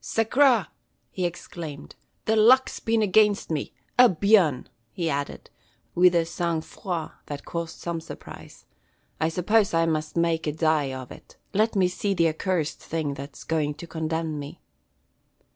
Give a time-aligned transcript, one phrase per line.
[0.03, 0.65] "Sacre!"
[1.11, 1.93] he exclaimed,
[2.25, 3.71] "the luck's been against me.
[3.99, 5.51] Eh bien!" he added,
[5.93, 8.65] with a sangfroid that caused some surprise,
[9.19, 11.35] "I suppose I must make a die of it.
[11.53, 14.59] Let me see the accursed thing that's going to condemn me!"